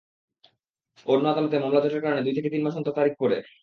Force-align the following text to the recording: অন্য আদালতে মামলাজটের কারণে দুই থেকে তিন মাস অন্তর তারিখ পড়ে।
অন্য 1.05 1.25
আদালতে 1.27 1.55
মামলাজটের 1.59 2.03
কারণে 2.03 2.21
দুই 2.25 2.35
থেকে 2.37 2.49
তিন 2.53 2.61
মাস 2.63 2.75
অন্তর 2.77 2.97
তারিখ 2.99 3.13
পড়ে। 3.19 3.37